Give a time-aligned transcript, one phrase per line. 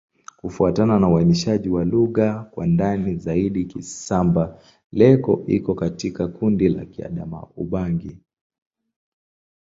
[0.39, 8.17] Kufuatana na uainishaji wa lugha kwa ndani zaidi, Kisamba-Leko iko katika kundi la Kiadamawa-Ubangi.